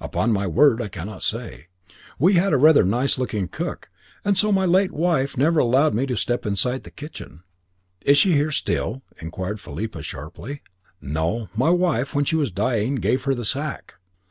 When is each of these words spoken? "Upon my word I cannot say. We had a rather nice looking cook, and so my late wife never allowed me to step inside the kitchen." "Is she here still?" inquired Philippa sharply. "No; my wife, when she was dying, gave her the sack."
"Upon 0.00 0.32
my 0.32 0.46
word 0.46 0.80
I 0.80 0.88
cannot 0.88 1.22
say. 1.22 1.66
We 2.18 2.32
had 2.32 2.54
a 2.54 2.56
rather 2.56 2.82
nice 2.82 3.18
looking 3.18 3.46
cook, 3.46 3.90
and 4.24 4.38
so 4.38 4.50
my 4.50 4.64
late 4.64 4.90
wife 4.90 5.36
never 5.36 5.60
allowed 5.60 5.92
me 5.92 6.06
to 6.06 6.16
step 6.16 6.46
inside 6.46 6.84
the 6.84 6.90
kitchen." 6.90 7.42
"Is 8.00 8.16
she 8.16 8.32
here 8.32 8.50
still?" 8.52 9.02
inquired 9.20 9.60
Philippa 9.60 10.00
sharply. 10.02 10.62
"No; 11.02 11.50
my 11.54 11.68
wife, 11.68 12.14
when 12.14 12.24
she 12.24 12.36
was 12.36 12.50
dying, 12.50 12.94
gave 12.94 13.24
her 13.24 13.34
the 13.34 13.44
sack." 13.44 13.96